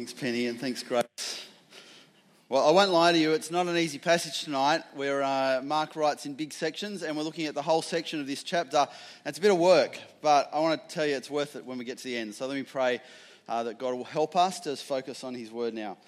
[0.00, 1.44] Thanks, Penny, and thanks, Grace.
[2.48, 5.94] Well, I won't lie to you, it's not an easy passage tonight where uh, Mark
[5.94, 8.88] writes in big sections and we're looking at the whole section of this chapter.
[9.26, 11.76] It's a bit of work, but I want to tell you it's worth it when
[11.76, 12.34] we get to the end.
[12.34, 13.02] So let me pray
[13.46, 15.98] uh, that God will help us to focus on His word now.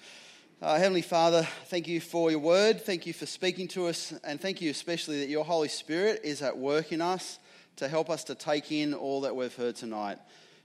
[0.59, 2.81] Uh, Heavenly Father, thank you for your word.
[2.81, 6.41] Thank you for speaking to us, and thank you especially that your Holy Spirit is
[6.41, 7.37] at work in us
[7.75, 10.17] to help us to take in all that we've heard tonight.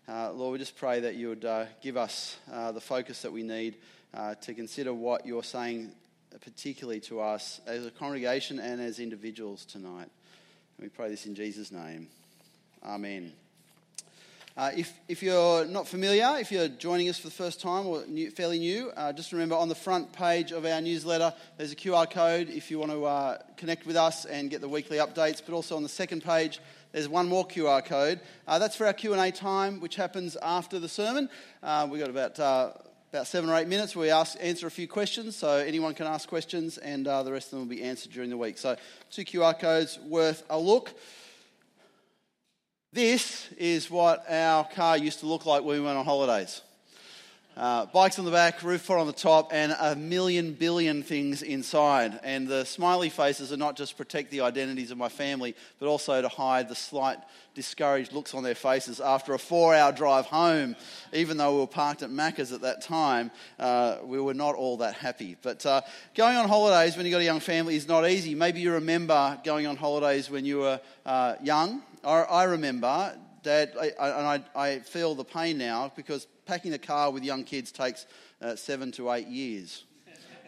[0.09, 3.30] Uh, Lord, we just pray that you would uh, give us uh, the focus that
[3.30, 3.77] we need
[4.14, 5.92] uh, to consider what you're saying,
[6.41, 10.09] particularly to us as a congregation and as individuals tonight.
[10.79, 12.09] And we pray this in Jesus' name.
[12.82, 13.34] Amen.
[14.58, 18.04] Uh, if, if you're not familiar, if you're joining us for the first time or
[18.08, 21.76] new, fairly new, uh, just remember on the front page of our newsletter there's a
[21.76, 25.40] QR code if you want to uh, connect with us and get the weekly updates.
[25.46, 26.58] But also on the second page
[26.90, 28.18] there's one more QR code.
[28.48, 31.28] Uh, that's for our Q&A time, which happens after the sermon.
[31.62, 32.72] Uh, we've got about, uh,
[33.12, 35.36] about seven or eight minutes where we ask, answer a few questions.
[35.36, 38.37] So anyone can ask questions, and the rest of them will be answered during the
[38.37, 38.59] week.
[38.59, 38.74] So
[39.12, 40.93] two QR codes worth a look.
[42.90, 46.62] This is what our car used to look like when we went on holidays.
[47.54, 51.42] Uh, bikes on the back, roof pot on the top, and a million billion things
[51.42, 52.18] inside.
[52.22, 56.22] And the smiley faces are not just protect the identities of my family, but also
[56.22, 57.18] to hide the slight
[57.54, 60.74] discouraged looks on their faces after a four hour drive home.
[61.12, 64.78] Even though we were parked at Macca's at that time, uh, we were not all
[64.78, 65.36] that happy.
[65.42, 65.82] But uh,
[66.14, 68.34] going on holidays when you've got a young family is not easy.
[68.34, 71.82] Maybe you remember going on holidays when you were uh, young.
[72.04, 76.78] I, I remember Dad, I, and I, I, feel the pain now because packing a
[76.78, 78.06] car with young kids takes
[78.43, 79.84] uh, seven to eight years,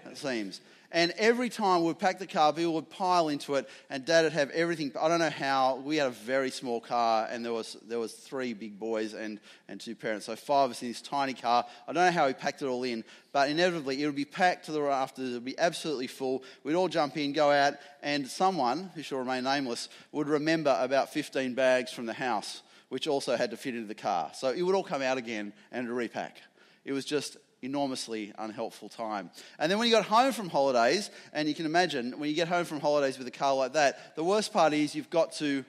[0.04, 0.60] it seems.
[0.92, 4.32] And every time we'd pack the car, people would pile into it, and Dad would
[4.32, 4.92] have everything.
[5.00, 5.76] I don't know how.
[5.76, 9.38] We had a very small car, and there was there was three big boys and,
[9.68, 11.64] and two parents, so five of us in this tiny car.
[11.86, 14.66] I don't know how he packed it all in, but inevitably it would be packed
[14.66, 15.30] to the rafters.
[15.30, 16.42] It would be absolutely full.
[16.64, 21.12] We'd all jump in, go out, and someone who shall remain nameless would remember about
[21.12, 24.32] 15 bags from the house which also had to fit into the car.
[24.34, 26.38] So it would all come out again and repack.
[26.84, 29.30] It was just enormously unhelpful time.
[29.58, 32.48] And then when you got home from holidays, and you can imagine when you get
[32.48, 35.64] home from holidays with a car like that, the worst part is you've got to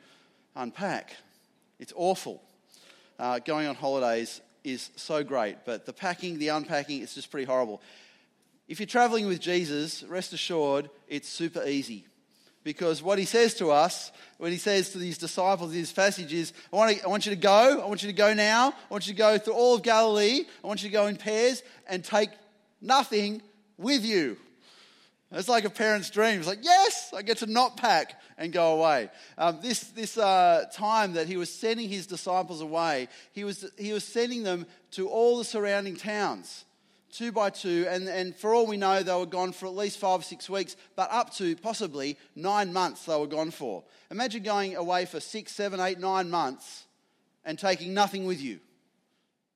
[0.56, 1.16] unpack.
[1.80, 2.42] It's awful.
[3.20, 7.46] Uh, going on holidays is so great, but the packing, the unpacking, it's just pretty
[7.46, 7.82] horrible.
[8.68, 12.06] If you're traveling with Jesus, rest assured, it's super easy.
[12.64, 16.32] Because what he says to us, when he says to these disciples in this passage
[16.32, 18.70] is, I want, to, I want you to go, I want you to go now,
[18.70, 21.16] I want you to go through all of Galilee, I want you to go in
[21.16, 22.30] pairs and take
[22.80, 23.42] nothing
[23.78, 24.38] with you.
[25.32, 26.40] It's like a parent's dream.
[26.40, 29.10] It's like, yes, I get to not pack and go away.
[29.38, 33.94] Um, this this uh, time that he was sending his disciples away, he was, he
[33.94, 36.66] was sending them to all the surrounding towns
[37.12, 40.00] two by two, and, and for all we know, they were gone for at least
[40.00, 43.84] five or six weeks, but up to possibly nine months they were gone for.
[44.10, 46.86] Imagine going away for six, seven, eight, nine months
[47.44, 48.60] and taking nothing with you.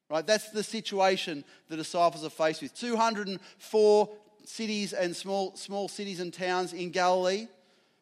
[0.10, 0.26] Right?
[0.26, 2.76] That's the situation the disciples are faced with.
[2.76, 4.10] 204
[4.44, 7.48] cities and small, small cities and towns in Galilee.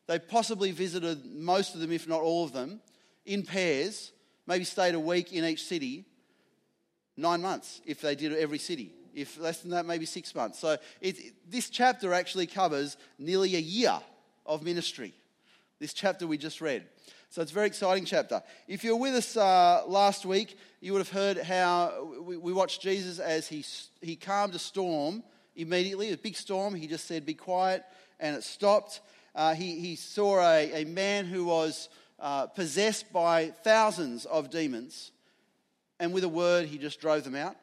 [0.08, 2.82] They possibly visited most of them, if not all of them,
[3.26, 4.12] in pairs,
[4.46, 6.06] maybe stayed a week in each city.
[7.16, 10.60] Nine months if they did every city if less than that, maybe six months.
[10.60, 11.18] So it,
[11.50, 14.00] this chapter actually covers nearly a year
[14.46, 15.14] of ministry.
[15.80, 16.84] This chapter we just read.
[17.30, 18.44] So it's a very exciting chapter.
[18.68, 22.82] If you're with us uh, last week, you would have heard how we, we watched
[22.82, 23.66] Jesus as he,
[24.02, 25.24] he calmed a storm
[25.56, 26.76] immediately, a big storm.
[26.76, 27.84] He just said, Be quiet,
[28.20, 29.02] and it stopped.
[29.34, 35.12] Uh, he, he saw a, a man who was uh, possessed by thousands of demons,
[36.00, 37.56] and with a word, he just drove them out.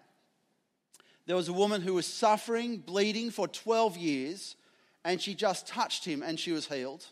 [1.31, 4.57] There was a woman who was suffering, bleeding for 12 years,
[5.05, 7.07] and she just touched him and she was healed.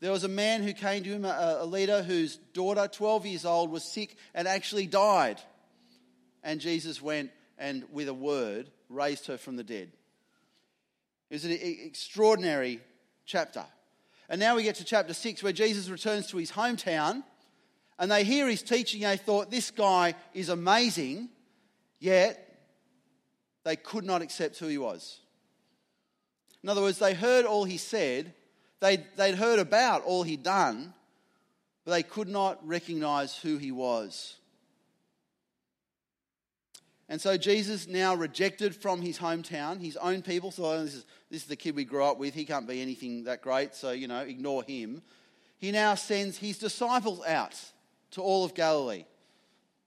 [0.00, 3.70] There was a man who came to him, a, leader whose daughter, 12 years old,
[3.70, 5.40] was sick and actually died.
[6.42, 9.92] And Jesus went and, with a word, raised her from the dead.
[11.30, 12.80] It was an extraordinary
[13.24, 13.64] chapter.
[14.28, 17.22] And now we get to chapter 6, where Jesus returns to his hometown,
[17.96, 19.02] and they hear his teaching.
[19.02, 21.28] They thought, this guy is amazing,
[22.00, 22.46] yet
[23.64, 25.20] they could not accept who he was.
[26.62, 28.32] In other words, they heard all he said,
[28.80, 30.92] they'd, they'd heard about all he'd done,
[31.84, 34.34] but they could not recognize who he was.
[37.08, 41.06] And so Jesus, now rejected from his hometown, his own people, so oh, this is,
[41.30, 43.92] this is the kid we grew up with, he can't be anything that great, so,
[43.92, 45.00] you know, ignore him.
[45.58, 47.54] He now sends his disciples out
[48.10, 49.04] to all of Galilee.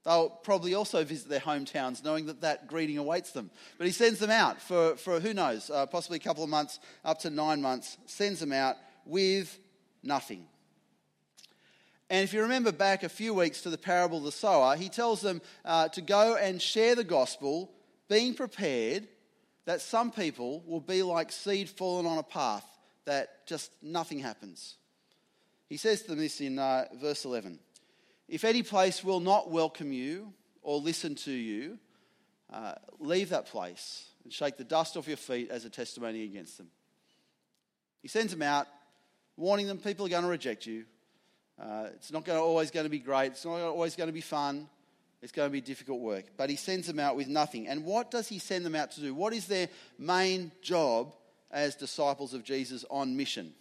[0.04, 3.50] They'll probably also visit their hometowns knowing that that greeting awaits them.
[3.78, 6.80] But he sends them out for, for who knows, uh, possibly a couple of months,
[7.04, 8.76] up to nine months, sends them out
[9.06, 9.58] with
[10.02, 10.46] nothing.
[12.10, 14.88] And if you remember back a few weeks to the parable of the sower, he
[14.88, 17.70] tells them uh, to go and share the gospel,
[18.08, 19.06] being prepared
[19.64, 22.66] that some people will be like seed fallen on a path
[23.04, 24.76] that just nothing happens.
[25.68, 27.58] He says to them this in uh, verse 11
[28.32, 30.32] If any place will not welcome you
[30.62, 31.78] or listen to you,
[32.50, 36.56] uh, leave that place and shake the dust off your feet as a testimony against
[36.56, 36.68] them.
[38.00, 38.68] He sends them out,
[39.36, 40.86] warning them people are going to reject you.
[41.60, 43.32] Uh, it's not going to, always going to be great.
[43.32, 44.66] It's not always going to be fun.
[45.20, 46.24] It's going to be difficult work.
[46.38, 47.68] But he sends them out with nothing.
[47.68, 49.14] And what does he send them out to do?
[49.14, 49.68] What is their
[49.98, 51.14] main job
[51.50, 53.52] as disciples of Jesus on mission?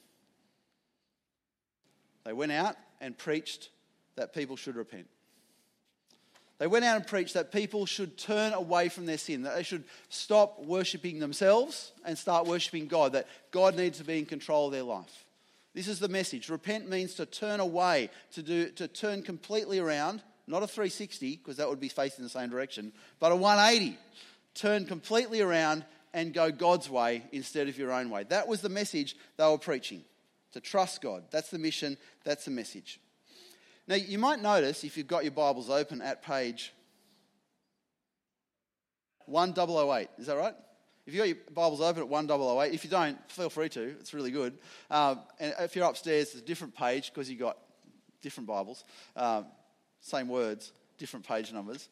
[2.24, 3.68] They went out and preached
[4.16, 5.08] that people should repent.
[6.60, 9.63] They went out and preached that people should turn away from their sin, that they
[9.63, 14.68] should stop worshipping themselves and start worshipping God, that God needs to be in control
[14.68, 15.25] of their life.
[15.74, 16.50] This is the message.
[16.50, 21.58] Repent means to turn away, to, do, to turn completely around not a 360, because
[21.58, 23.98] that would be facing the same direction, but a 180.
[24.54, 28.24] Turn completely around and go God's way instead of your own way.
[28.25, 30.04] That was the message they were preaching
[30.52, 31.24] to trust God.
[31.31, 33.00] That's the mission, that's the message.
[33.88, 36.74] Now, you might notice if you've got your Bibles open at page
[39.25, 40.10] 1008.
[40.19, 40.54] Is that right?
[41.07, 43.81] If you've got your Bibles open at 1008, if you don't, feel free to.
[44.00, 44.57] It's really good.
[44.92, 47.57] Um, and if you're upstairs, it's a different page because you've got
[48.22, 48.83] different Bibles.
[49.16, 49.48] Um,
[50.00, 51.89] same words, different page numbers.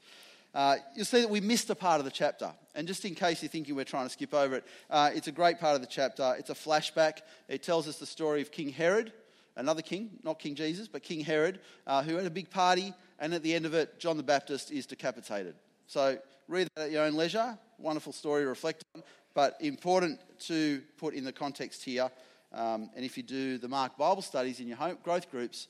[0.53, 2.51] Uh, you'll see that we missed a part of the chapter.
[2.75, 5.31] And just in case you're thinking we're trying to skip over it, uh, it's a
[5.31, 6.35] great part of the chapter.
[6.37, 7.19] It's a flashback.
[7.47, 9.11] It tells us the story of King Herod,
[9.59, 12.93] another king, not King Jesus, but King Herod, uh, who had a big party.
[13.19, 15.55] And at the end of it, John the Baptist is decapitated.
[15.87, 16.17] So
[16.47, 17.57] read that at your own leisure.
[17.77, 19.03] Wonderful story to reflect on,
[19.33, 22.09] but important to put in the context here.
[22.53, 25.67] Um, and if you do the Mark Bible studies in your home growth groups,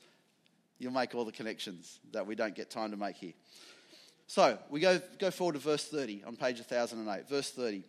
[0.78, 3.34] you'll make all the connections that we don't get time to make here.
[4.26, 7.28] So we go, go forward to verse 30 on page 1008.
[7.28, 7.82] Verse 30.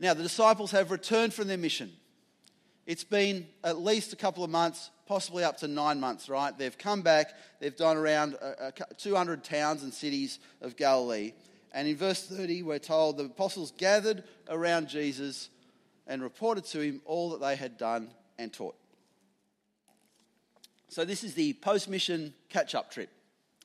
[0.00, 1.90] Now, the disciples have returned from their mission.
[2.88, 6.56] It's been at least a couple of months, possibly up to nine months, right?
[6.56, 8.38] They've come back, they've done around
[8.96, 11.34] 200 towns and cities of Galilee.
[11.74, 15.50] And in verse 30, we're told the apostles gathered around Jesus
[16.06, 18.08] and reported to him all that they had done
[18.38, 18.74] and taught.
[20.88, 23.10] So, this is the post mission catch up trip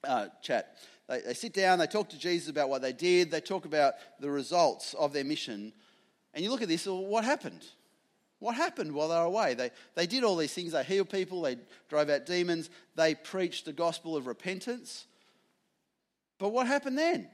[0.04, 0.76] uh, chat.
[1.08, 3.94] They, they sit down, they talk to Jesus about what they did, they talk about
[4.20, 5.72] the results of their mission.
[6.34, 7.64] And you look at this, well, what happened?
[8.44, 9.54] What happened while they were away?
[9.54, 10.74] They, they did all these things.
[10.74, 11.58] They healed people, they
[11.88, 15.06] drove out demons, they preached the gospel of repentance.
[16.40, 17.30] But what happened then?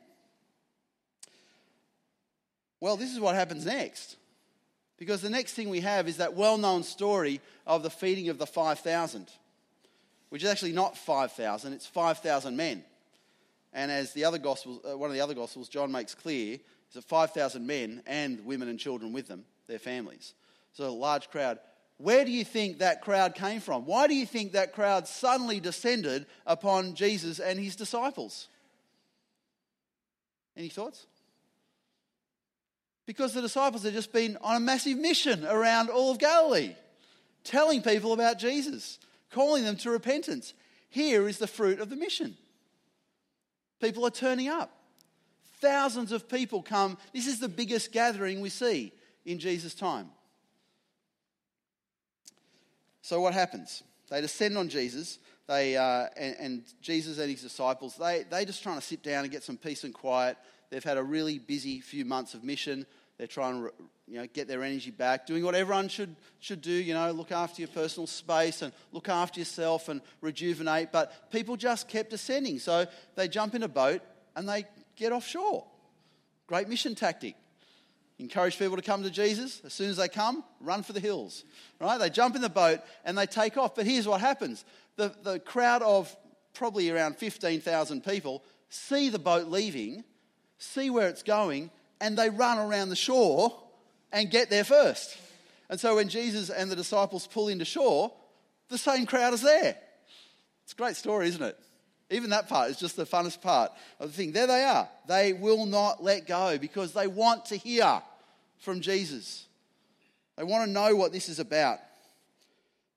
[2.79, 4.17] Well, this is what happens next.
[4.97, 8.37] Because the next thing we have is that well known story of the feeding of
[8.37, 9.27] the 5,000
[10.29, 12.83] which is actually not 5,000, it's 5,000 men.
[13.73, 16.93] And as the other gospels, uh, one of the other gospels, John makes clear, is
[16.93, 20.33] that 5,000 men and women and children with them, their families.
[20.73, 21.59] So a large crowd.
[21.97, 23.85] Where do you think that crowd came from?
[23.85, 28.47] Why do you think that crowd suddenly descended upon Jesus and his disciples?
[30.55, 31.05] Any thoughts?
[33.05, 36.75] Because the disciples had just been on a massive mission around all of Galilee,
[37.43, 38.99] telling people about Jesus
[39.31, 40.53] calling them to repentance.
[40.89, 42.35] Here is the fruit of the mission.
[43.79, 44.71] People are turning up.
[45.61, 46.97] Thousands of people come.
[47.13, 48.93] This is the biggest gathering we see
[49.25, 50.09] in Jesus' time.
[53.09, 53.81] So, what happens?
[54.11, 58.61] They descend on Jesus, they, uh, and, and, Jesus and his disciples, they, they just
[58.61, 60.37] trying to sit down and get some peace and quiet.
[60.69, 62.85] They've had a really busy few months of mission.
[63.17, 63.71] They're trying to
[64.07, 67.31] you know, get their energy back, doing what everyone should, should do, you know, look
[67.31, 70.91] after your personal space and look after yourself and rejuvenate.
[70.91, 72.59] But people just kept ascending.
[72.59, 72.85] So
[73.15, 74.03] they jump in a boat
[74.35, 75.65] and they get offshore.
[76.45, 77.33] Great mission tactic.
[78.19, 79.61] Encourage people to come to Jesus.
[79.65, 81.45] As soon as they come, run for the hills.
[81.79, 81.97] Right?
[81.97, 83.75] They jump in the boat and they take off.
[83.75, 84.65] But here's what happens
[84.97, 86.13] the, the crowd of
[86.53, 90.03] probably around 15,000 people see the boat leaving,
[90.57, 91.71] see where it's going,
[92.01, 93.57] and they run around the shore
[94.11, 95.17] and get there first.
[95.69, 98.11] And so when Jesus and the disciples pull into shore,
[98.69, 99.75] the same crowd is there.
[100.63, 101.57] It's a great story, isn't it?
[102.11, 104.31] Even that part is just the funnest part of the thing.
[104.31, 104.89] There they are.
[105.07, 108.01] They will not let go because they want to hear
[108.59, 109.47] from Jesus.
[110.37, 111.79] They want to know what this is about.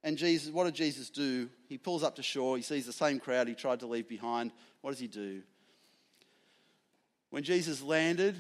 [0.04, 1.49] And Jesus, what did Jesus do?
[1.69, 2.57] He pulls up to shore.
[2.57, 4.52] He sees the same crowd he tried to leave behind.
[4.81, 5.42] What does he do?
[7.31, 8.37] When Jesus landed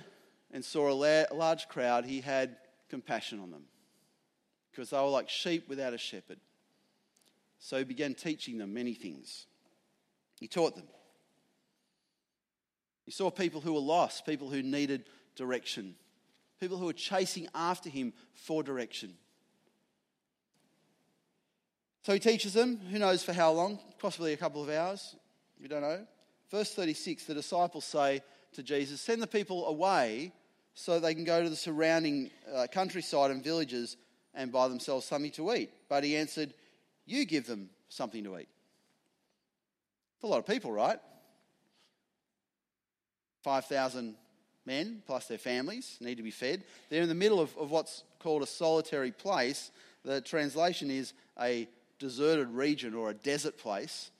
[0.52, 2.56] and saw a large crowd, he had
[2.88, 3.64] compassion on them
[4.70, 6.38] because they were like sheep without a shepherd.
[7.58, 9.46] So he began teaching them many things.
[10.40, 10.88] He taught them.
[13.04, 15.04] He saw people who were lost, people who needed
[15.36, 15.94] direction,
[16.62, 19.12] people who are chasing after him for direction.
[22.04, 25.16] So he teaches them, who knows for how long, possibly a couple of hours,
[25.60, 26.06] we don't know.
[26.52, 28.20] Verse 36 the disciples say
[28.52, 30.32] to Jesus, Send the people away
[30.74, 33.96] so they can go to the surrounding uh, countryside and villages
[34.32, 35.70] and buy themselves something to eat.
[35.88, 36.54] But he answered,
[37.06, 38.48] You give them something to eat.
[40.14, 41.00] It's a lot of people, right?
[43.42, 44.14] 5,000
[44.66, 46.64] men plus their families need to be fed.
[46.88, 49.70] They're in the middle of, of what's called a solitary place.
[50.04, 54.10] The translation is a deserted region or a desert place.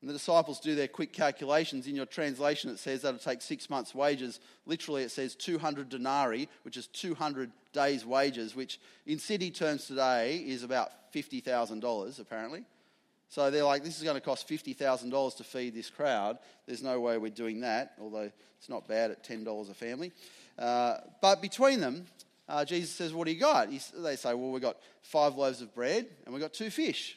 [0.00, 1.86] And the disciples do their quick calculations.
[1.86, 4.40] In your translation, it says that'll take six months' wages.
[4.66, 10.38] Literally, it says 200 denarii, which is 200 days' wages, which in city terms today
[10.38, 12.64] is about $50,000, apparently.
[13.32, 16.36] So they're like, this is going to cost $50,000 to feed this crowd.
[16.66, 20.12] There's no way we're doing that, although it's not bad at $10 a family.
[20.58, 22.04] Uh, but between them,
[22.46, 23.70] uh, Jesus says, What do you got?
[23.70, 27.16] He, they say, Well, we've got five loaves of bread and we've got two fish.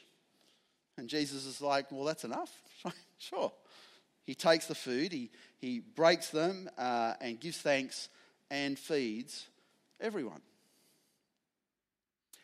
[0.97, 2.49] And Jesus is like, Well, that's enough.
[3.17, 3.51] sure.
[4.23, 8.07] He takes the food, he, he breaks them uh, and gives thanks
[8.49, 9.47] and feeds
[9.99, 10.39] everyone.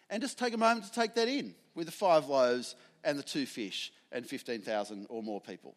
[0.10, 3.24] And just take a moment to take that in with the five loaves and the
[3.24, 5.76] two fish and 15,000 or more people.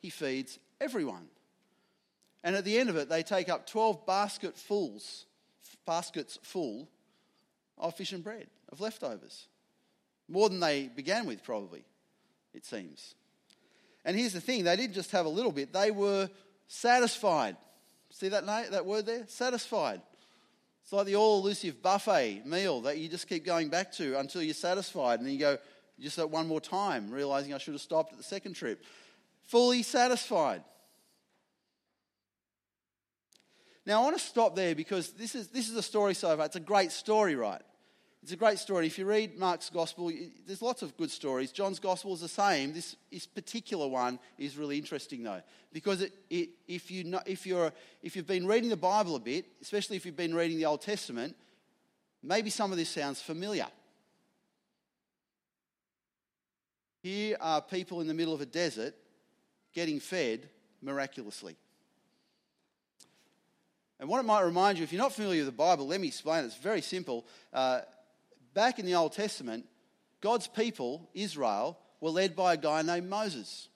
[0.00, 1.28] He feeds everyone.
[2.44, 5.26] And at the end of it, they take up 12 basketfuls,
[5.84, 6.88] baskets full
[7.78, 9.48] of fish and bread, of leftovers.
[10.28, 11.84] More than they began with, probably,
[12.54, 13.14] it seems.
[14.04, 16.28] And here's the thing they didn't just have a little bit, they were
[16.68, 17.56] satisfied.
[18.10, 19.24] See that, that word there?
[19.26, 20.00] Satisfied.
[20.82, 24.40] It's like the all elusive buffet meal that you just keep going back to until
[24.40, 25.18] you're satisfied.
[25.18, 25.58] And then you go,
[26.00, 28.84] just that one more time, realizing I should have stopped at the second trip.
[29.42, 30.62] Fully satisfied.
[33.86, 36.44] Now, I want to stop there because this is, this is a story so far.
[36.46, 37.62] It's a great story, right?
[38.22, 38.88] It's a great story.
[38.88, 40.10] If you read Mark's gospel,
[40.44, 41.52] there's lots of good stories.
[41.52, 42.72] John's gospel is the same.
[42.72, 45.40] This, this particular one is really interesting, though,
[45.72, 47.72] because it, it, if, you know, if, you're,
[48.02, 50.82] if you've been reading the Bible a bit, especially if you've been reading the Old
[50.82, 51.36] Testament,
[52.20, 53.66] maybe some of this sounds familiar.
[57.06, 58.92] Here are people in the middle of a desert
[59.72, 60.48] getting fed
[60.82, 61.54] miraculously.
[64.00, 66.08] And what it might remind you, if you're not familiar with the Bible, let me
[66.08, 66.44] explain.
[66.44, 67.24] It's very simple.
[67.52, 67.82] Uh,
[68.54, 69.66] back in the Old Testament,
[70.20, 73.68] God's people, Israel, were led by a guy named Moses.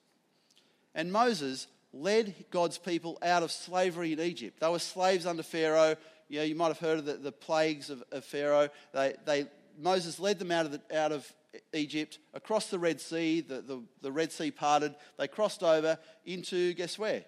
[0.93, 4.59] And Moses led God's people out of slavery in Egypt.
[4.59, 5.95] They were slaves under Pharaoh.
[6.27, 8.67] You, know, you might have heard of the, the plagues of, of Pharaoh.
[8.93, 9.47] They, they,
[9.79, 11.33] Moses led them out of, the, out of
[11.73, 14.95] Egypt, across the Red Sea, the, the, the Red Sea parted.
[15.17, 17.23] They crossed over into, guess where?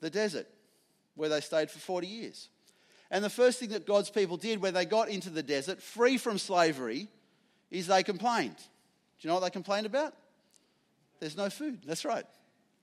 [0.00, 0.46] The desert,
[1.14, 2.48] where they stayed for 40 years.
[3.10, 6.18] And the first thing that God's people did when they got into the desert, free
[6.18, 7.08] from slavery,
[7.70, 8.56] is they complained.
[8.56, 8.64] Do
[9.20, 10.14] you know what they complained about?
[11.20, 11.80] There's no food.
[11.86, 12.26] That's right.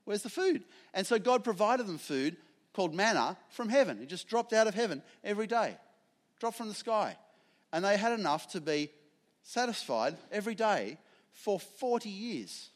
[0.04, 0.64] Where's the food?
[0.92, 2.36] And so God provided them food
[2.72, 4.00] called manna from heaven.
[4.02, 5.76] It just dropped out of heaven every day,
[6.40, 7.16] dropped from the sky.
[7.72, 8.90] And they had enough to be
[9.44, 10.98] satisfied every day
[11.32, 12.70] for 40 years.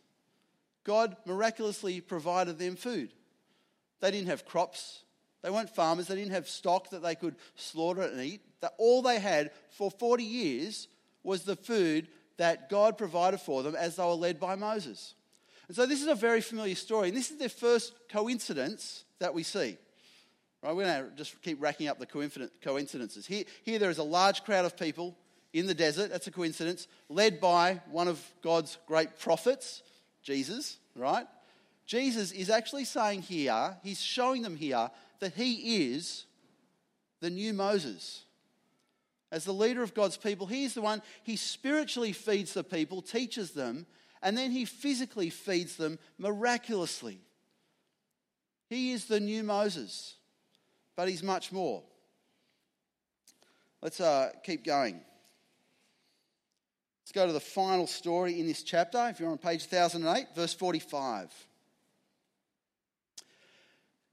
[0.84, 3.12] God miraculously provided them food.
[4.00, 5.02] They didn't have crops,
[5.42, 8.42] they weren't farmers, they didn't have stock that they could slaughter and eat.
[8.76, 10.88] All they had for 40 years
[11.24, 15.14] was the food that God provided for them as they were led by Moses.
[15.66, 19.34] And so this is a very familiar story, and this is the first coincidence that
[19.34, 19.76] we see.
[20.62, 23.26] Right, we're going to just keep racking up the coincidences.
[23.26, 25.16] Here, here there is a large crowd of people
[25.52, 29.82] in the desert, that's a coincidence, led by one of God's great prophets,
[30.22, 31.26] Jesus, right?
[31.86, 34.90] Jesus is actually saying here, he's showing them here
[35.20, 36.26] that he is
[37.20, 38.22] the new Moses.
[39.32, 43.52] As the leader of God's people, he's the one, he spiritually feeds the people, teaches
[43.52, 43.86] them,
[44.22, 47.20] and then he physically feeds them miraculously.
[48.68, 50.14] He is the new Moses,
[50.94, 51.82] but he's much more.
[53.80, 55.00] Let's uh, keep going.
[57.08, 59.08] Let's go to the final story in this chapter.
[59.08, 61.32] If you're on page 1008, verse 45.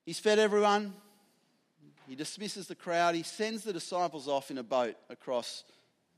[0.06, 0.94] He's fed everyone.
[2.08, 3.16] He dismisses the crowd.
[3.16, 5.66] He sends the disciples off in a boat across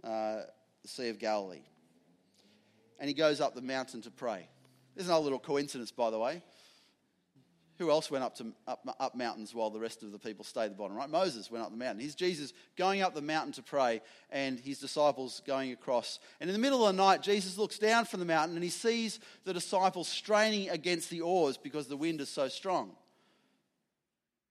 [0.03, 0.41] uh,
[0.83, 1.63] the Sea of Galilee.
[2.99, 4.47] And he goes up the mountain to pray.
[4.95, 6.43] There's another little coincidence, by the way.
[7.77, 10.65] Who else went up, to, up, up mountains while the rest of the people stayed
[10.65, 11.09] at the bottom, right?
[11.09, 11.99] Moses went up the mountain.
[11.99, 16.19] Here's Jesus going up the mountain to pray, and his disciples going across.
[16.41, 18.69] And in the middle of the night, Jesus looks down from the mountain and he
[18.69, 22.91] sees the disciples straining against the oars because the wind is so strong.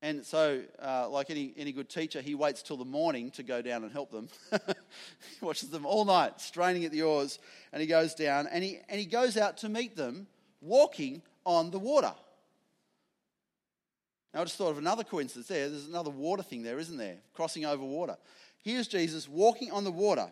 [0.02, 3.62] And so, uh, like any, any good teacher, he waits till the morning to go
[3.62, 4.28] down and help them.
[4.52, 7.38] he watches them all night, straining at the oars,
[7.72, 10.28] and he goes down and he, and he goes out to meet them
[10.60, 12.12] walking on the water.
[14.36, 15.66] Now, I just thought of another coincidence there.
[15.66, 17.16] There's another water thing there, isn't there?
[17.32, 18.18] Crossing over water.
[18.62, 20.30] Here's Jesus walking on the water.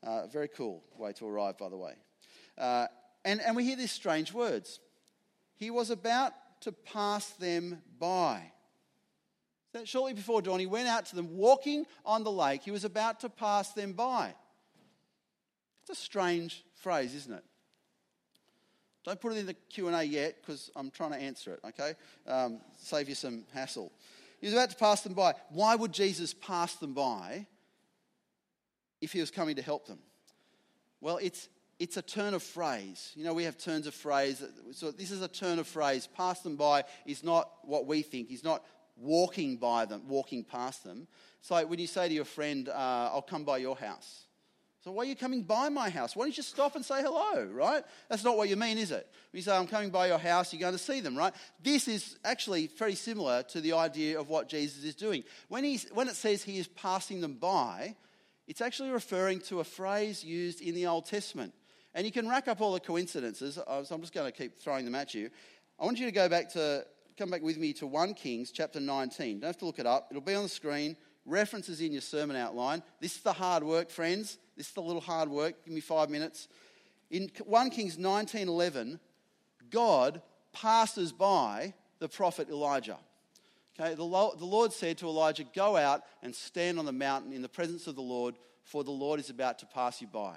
[0.00, 1.94] Uh, very cool way to arrive, by the way.
[2.56, 2.86] Uh,
[3.24, 4.78] and, and we hear these strange words.
[5.56, 8.44] He was about to pass them by.
[9.72, 12.62] So shortly before dawn, he went out to them walking on the lake.
[12.62, 14.34] He was about to pass them by.
[15.80, 17.44] It's a strange phrase, isn't it?
[19.04, 21.94] Don't put it in the Q&A yet because I'm trying to answer it, okay?
[22.26, 23.90] Um, save you some hassle.
[24.40, 25.34] He was about to pass them by.
[25.50, 27.46] Why would Jesus pass them by
[29.00, 29.98] if he was coming to help them?
[31.00, 31.48] Well, it's,
[31.80, 33.12] it's a turn of phrase.
[33.16, 34.42] You know, we have turns of phrase.
[34.72, 36.08] So this is a turn of phrase.
[36.16, 38.28] Pass them by is not what we think.
[38.28, 38.64] He's not
[38.96, 41.08] walking by them, walking past them.
[41.50, 44.26] Like when you say to your friend, uh, I'll come by your house.
[44.84, 46.16] So why are you coming by my house?
[46.16, 47.84] Why don't you just stop and say hello, right?
[48.08, 49.08] That's not what you mean, is it?
[49.32, 51.32] You say, I'm coming by your house, you're going to see them, right?
[51.62, 55.22] This is actually very similar to the idea of what Jesus is doing.
[55.46, 57.94] When, he's, when it says he is passing them by,
[58.48, 61.54] it's actually referring to a phrase used in the Old Testament.
[61.94, 64.96] And you can rack up all the coincidences, I'm just going to keep throwing them
[64.96, 65.30] at you.
[65.78, 66.84] I want you to go back to,
[67.16, 69.38] come back with me to 1 Kings chapter 19.
[69.38, 70.96] Don't have to look it up, it'll be on the screen.
[71.24, 72.82] References in your sermon outline.
[73.00, 74.38] This is the hard work, friends.
[74.56, 75.64] This is the little hard work.
[75.64, 76.48] Give me five minutes.
[77.10, 78.98] In 1 Kings 19:11,
[79.70, 82.98] God passes by the prophet Elijah.
[83.78, 87.48] Okay, the Lord said to Elijah, Go out and stand on the mountain in the
[87.48, 90.36] presence of the Lord, for the Lord is about to pass you by.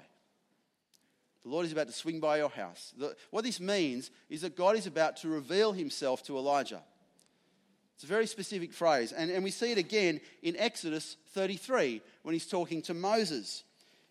[1.42, 2.92] The Lord is about to swing by your house.
[3.30, 6.82] what this means is that God is about to reveal himself to Elijah.
[7.94, 9.12] It's a very specific phrase.
[9.12, 13.64] And, and we see it again in Exodus 33 when he's talking to Moses.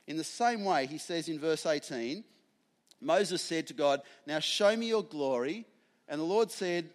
[0.08, 2.24] In the same way, he says in verse 18,
[3.02, 5.66] Moses said to God, Now show me your glory.
[6.08, 6.90] And the Lord said,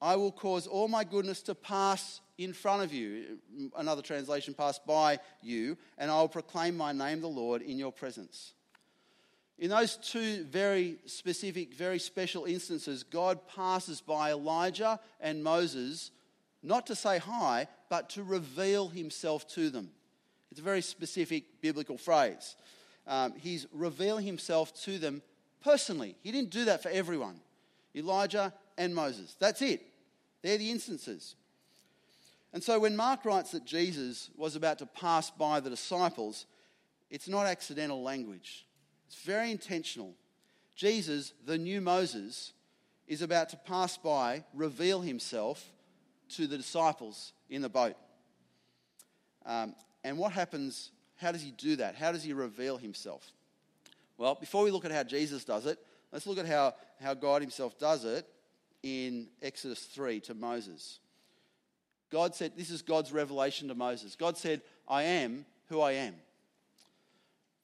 [0.00, 3.38] I will cause all my goodness to pass in front of you.
[3.76, 7.92] Another translation, pass by you, and I will proclaim my name, the Lord, in your
[7.92, 8.52] presence.
[9.58, 16.10] In those two very specific, very special instances, God passes by Elijah and Moses
[16.62, 19.90] not to say hi, but to reveal himself to them.
[20.52, 22.56] It's a very specific biblical phrase.
[23.06, 25.22] Um, he's revealing himself to them
[25.64, 26.14] personally.
[26.20, 27.40] He didn't do that for everyone.
[27.96, 29.34] Elijah and Moses.
[29.40, 29.80] That's it.
[30.42, 31.36] They're the instances.
[32.52, 36.44] And so when Mark writes that Jesus was about to pass by the disciples,
[37.08, 38.66] it's not accidental language,
[39.06, 40.12] it's very intentional.
[40.76, 42.52] Jesus, the new Moses,
[43.08, 45.64] is about to pass by, reveal himself
[46.36, 47.96] to the disciples in the boat.
[49.46, 50.90] Um, and what happens?
[51.16, 51.94] How does he do that?
[51.94, 53.30] How does he reveal himself?
[54.18, 55.78] Well, before we look at how Jesus does it,
[56.12, 58.26] let's look at how, how God himself does it
[58.82, 60.98] in Exodus 3 to Moses.
[62.10, 64.16] God said, This is God's revelation to Moses.
[64.16, 66.14] God said, I am who I am.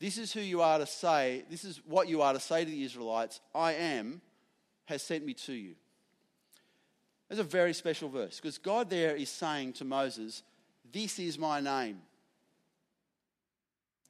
[0.00, 2.70] This is who you are to say, this is what you are to say to
[2.70, 4.20] the Israelites I am
[4.86, 5.74] has sent me to you.
[7.28, 10.42] It's a very special verse because God there is saying to Moses,
[10.90, 11.98] This is my name.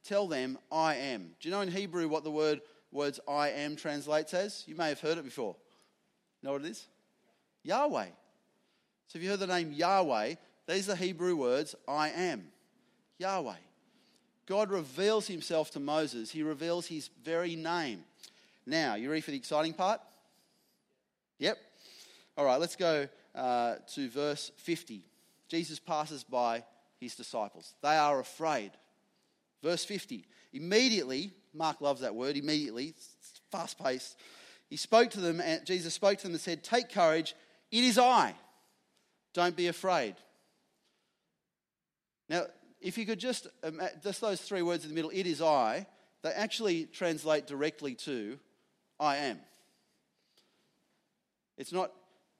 [0.03, 1.31] Tell them, I am.
[1.39, 4.63] Do you know in Hebrew what the word words I am translates as?
[4.67, 5.55] You may have heard it before.
[6.41, 6.85] Know what it is?
[7.63, 8.07] Yahweh.
[9.07, 10.35] So if you heard the name Yahweh,
[10.67, 12.47] these are Hebrew words I am.
[13.17, 13.55] Yahweh.
[14.45, 16.31] God reveals himself to Moses.
[16.31, 18.03] He reveals his very name.
[18.65, 20.01] Now, you ready for the exciting part?
[21.37, 21.57] Yep.
[22.37, 25.03] All right, let's go uh, to verse 50.
[25.47, 26.63] Jesus passes by
[26.99, 27.73] his disciples.
[27.81, 28.71] They are afraid.
[29.61, 30.25] Verse 50.
[30.53, 32.95] Immediately, Mark loves that word, immediately,
[33.51, 34.17] fast paced.
[34.69, 37.35] He spoke to them, and Jesus spoke to them and said, Take courage,
[37.71, 38.35] it is I.
[39.33, 40.15] Don't be afraid.
[42.29, 42.45] Now,
[42.81, 45.41] if you could just, um, uh, just those three words in the middle, it is
[45.41, 45.85] I,
[46.21, 48.39] they actually translate directly to
[48.99, 49.39] I am.
[51.57, 51.91] It's not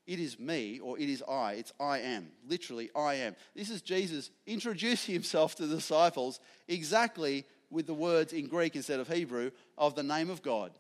[0.10, 1.54] it is me or it is I.
[1.54, 2.30] It's I am.
[2.48, 3.36] Literally, I am.
[3.56, 9.00] This is Jesus introducing himself to the disciples exactly with the words in Greek instead
[9.00, 10.72] of Hebrew of the name of God.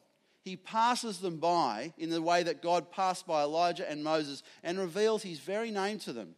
[0.41, 4.79] he passes them by in the way that God passed by Elijah and Moses and
[4.79, 6.33] reveals his very name to them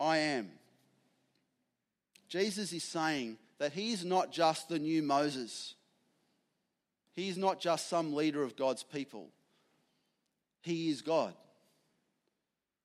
[0.00, 0.50] I am.
[2.28, 5.76] Jesus is saying that he is not just the new Moses,
[7.12, 9.28] he is not just some leader of God's people.
[10.62, 11.34] He is God.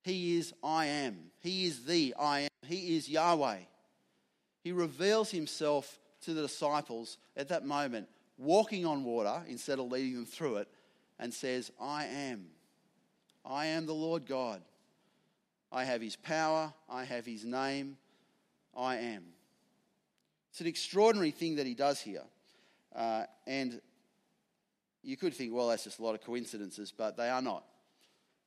[0.02, 1.30] He is I am.
[1.40, 2.48] He is the I am.
[2.66, 3.58] He is Yahweh.
[4.62, 10.14] He reveals himself to the disciples at that moment, walking on water instead of leading
[10.14, 10.68] them through it,
[11.18, 12.46] and says, I am.
[13.44, 14.60] I am the Lord God.
[15.70, 16.72] I have his power.
[16.88, 17.96] I have his name.
[18.76, 19.24] I am.
[20.50, 22.24] It's an extraordinary thing that he does here.
[22.94, 23.80] Uh, and
[25.02, 27.64] you could think, well, that's just a lot of coincidences, but they are not.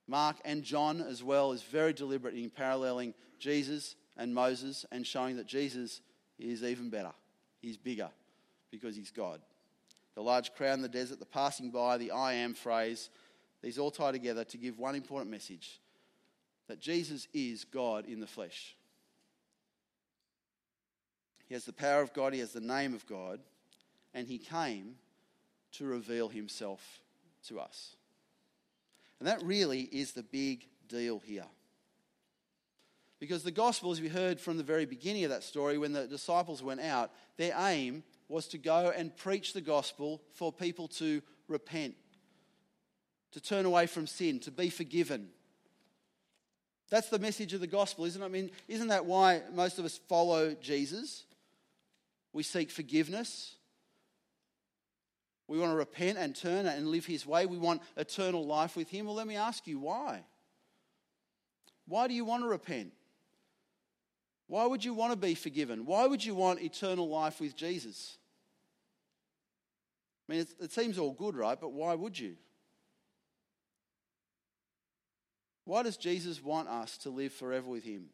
[0.07, 5.37] Mark and John, as well, is very deliberate in paralleling Jesus and Moses and showing
[5.37, 6.01] that Jesus
[6.37, 7.11] is even better.
[7.61, 8.09] He's bigger
[8.71, 9.39] because he's God.
[10.15, 13.09] The large crowd in the desert, the passing by, the I am phrase,
[13.61, 15.79] these all tie together to give one important message
[16.67, 18.75] that Jesus is God in the flesh.
[21.47, 23.39] He has the power of God, he has the name of God,
[24.13, 24.95] and he came
[25.73, 27.01] to reveal himself
[27.47, 27.95] to us.
[29.19, 31.45] And that really is the big deal here.
[33.19, 36.07] Because the gospel, as we heard from the very beginning of that story, when the
[36.07, 41.21] disciples went out, their aim was to go and preach the gospel for people to
[41.47, 41.93] repent,
[43.31, 45.29] to turn away from sin, to be forgiven.
[46.89, 48.25] That's the message of the gospel, isn't it?
[48.25, 51.23] I mean, isn't that why most of us follow Jesus?
[52.33, 53.53] We seek forgiveness.
[55.51, 57.45] We want to repent and turn and live his way.
[57.45, 59.05] We want eternal life with him.
[59.05, 60.23] Well, let me ask you why?
[61.89, 62.93] Why do you want to repent?
[64.47, 65.85] Why would you want to be forgiven?
[65.85, 68.17] Why would you want eternal life with Jesus?
[70.29, 71.59] I mean, it, seems all good, right?
[71.59, 72.37] But why would you?
[75.65, 78.05] Why does Jesus want us to live forever with him?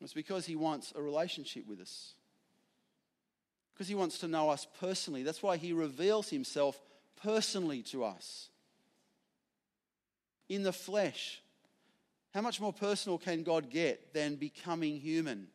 [0.00, 2.14] It's because he wants a relationship with us
[3.80, 5.22] because he wants to know us personally.
[5.22, 6.78] That's why he reveals himself
[7.22, 8.50] personally to us
[10.50, 11.40] in the flesh.
[12.34, 15.46] How much more personal can God get than becoming human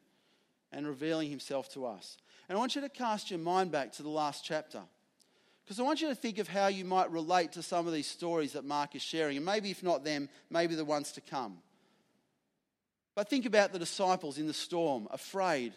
[0.72, 2.18] and revealing himself to us?
[2.50, 4.82] And I want you to cast your mind back to the last chapter.
[5.64, 8.08] Because I want you to think of how you might relate to some of these
[8.08, 9.38] stories that Mark is sharing.
[9.38, 11.60] And maybe, if not them, maybe the ones to come.
[13.14, 15.74] But think about the disciples in the storm, afraid,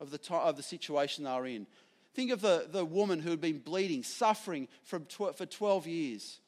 [0.00, 1.66] of the, of the situation they were in.
[2.14, 6.40] Think of the, the woman who had been bleeding, suffering from tw- for 12 years,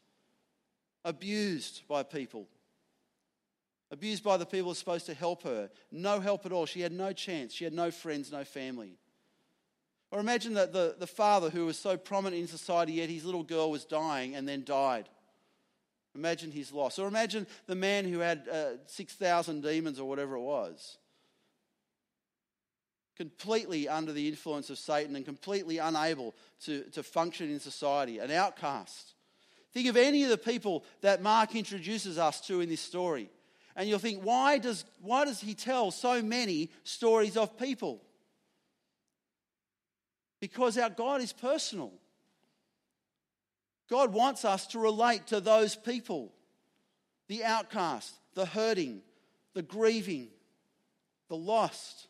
[1.05, 2.49] abused by people,
[3.91, 5.71] abused by the people who were supposed to help her.
[5.93, 6.67] No help at all.
[6.67, 7.53] She had no chance.
[7.53, 8.97] She had no friends, no family.
[10.11, 13.43] Or imagine that the, the father who was so prominent in society, yet his little
[13.43, 15.09] girl was dying and then died.
[16.15, 16.99] Imagine his loss.
[16.99, 20.97] Or imagine the man who had uh, 6,000 demons or whatever it was
[23.19, 28.31] completely under the influence of Satan and completely unable to, to function in society, an
[28.31, 29.15] outcast.
[29.73, 33.29] Think of any of the people that Mark introduces us to in this story.
[33.77, 38.01] And you'll think, why does, why does he tell so many stories of people?
[40.41, 41.93] Because our God is personal.
[43.89, 46.33] God wants us to relate to those people
[47.29, 49.03] the outcast, the hurting,
[49.55, 50.29] the grieving,
[51.29, 52.08] the lost.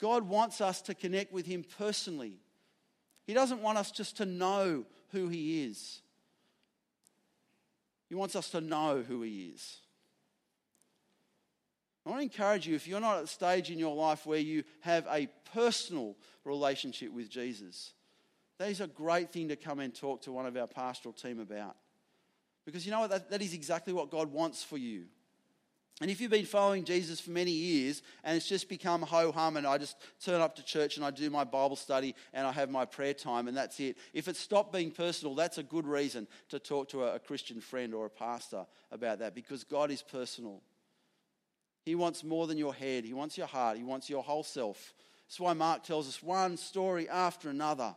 [0.00, 2.40] God wants us to connect with Him personally.
[3.26, 6.00] He doesn't want us just to know who He is,
[8.08, 9.76] He wants us to know who He is.
[12.06, 14.38] I want to encourage you if you're not at a stage in your life where
[14.38, 17.92] you have a personal relationship with Jesus,
[18.58, 21.40] that is a great thing to come and talk to one of our pastoral team
[21.40, 21.76] about.
[22.64, 23.10] Because you know what?
[23.10, 25.04] That, that is exactly what God wants for you.
[26.00, 29.58] And if you've been following Jesus for many years and it's just become ho hum
[29.58, 32.52] and I just turn up to church and I do my Bible study and I
[32.52, 35.86] have my prayer time and that's it, if it's stopped being personal, that's a good
[35.86, 40.00] reason to talk to a, Christian friend or a pastor about that because God is
[40.00, 40.62] personal.
[41.84, 44.94] He wants more than your head, He wants your heart, He wants your whole self.
[45.28, 47.94] That's why Mark tells us one story after another.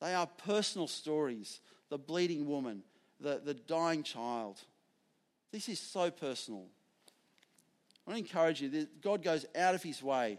[0.00, 2.82] They are personal stories the bleeding woman,
[3.18, 4.60] the, the dying child.
[5.52, 6.66] This is so personal.
[8.08, 10.38] I want to encourage you that God goes out of his way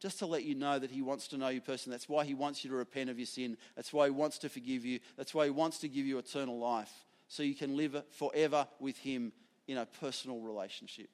[0.00, 1.94] just to let you know that he wants to know you personally.
[1.94, 3.58] That's why he wants you to repent of your sin.
[3.76, 5.00] That's why he wants to forgive you.
[5.18, 6.90] That's why he wants to give you eternal life
[7.28, 9.32] so you can live forever with him
[9.68, 11.10] in a personal relationship.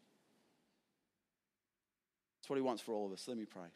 [2.39, 3.27] That's what he wants for all of us.
[3.27, 3.71] Let me pray.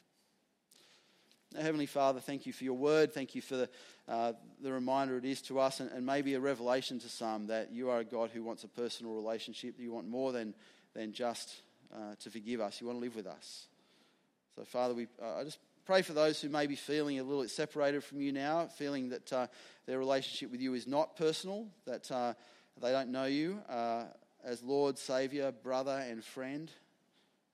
[1.61, 3.13] Heavenly Father, thank you for your word.
[3.13, 3.69] Thank you for the,
[4.07, 7.73] uh, the reminder it is to us, and, and, maybe a revelation to some that
[7.73, 10.55] you are a God who wants a personal relationship, that you want more than,
[10.95, 11.63] than just
[11.95, 12.81] uh, to forgive us.
[12.81, 13.67] You want to live with us.
[14.57, 17.43] So, Father, we, uh, I just pray for those who may be feeling a little
[17.43, 19.47] bit separated from you now, feeling that uh,
[19.87, 22.35] their relationship with you is not personal, that uh,
[22.81, 24.05] they don't know you uh,
[24.45, 26.71] as Lord, Saviour, brother, and friend.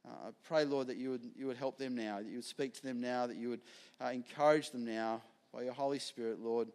[0.07, 2.45] Uh, I pray, Lord, that you would, you would help them now, that you would
[2.45, 3.61] speak to them now, that you would
[4.03, 5.23] uh, encourage them now
[5.53, 6.69] by your Holy Spirit, Lord.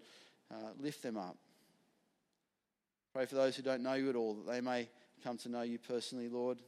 [0.52, 1.36] Uh, lift them up.
[3.14, 4.88] Pray for those who don't know you at all, that they may
[5.24, 6.60] come to know you personally, Lord,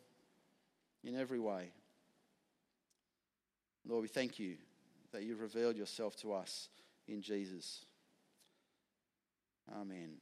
[1.04, 1.72] in every way.
[3.88, 4.56] Lord, we thank you
[5.12, 6.70] that you've revealed yourself to us
[7.08, 7.86] in Jesus.
[9.74, 10.18] Amen.